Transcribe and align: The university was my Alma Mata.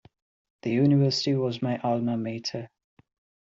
The 0.63 0.71
university 0.71 1.35
was 1.35 1.61
my 1.61 1.77
Alma 1.77 2.17
Mata. 2.17 2.71